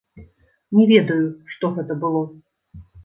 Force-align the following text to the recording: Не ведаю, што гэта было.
Не 0.79 0.85
ведаю, 0.93 1.19
што 1.57 1.71
гэта 1.77 1.99
было. 2.05 2.23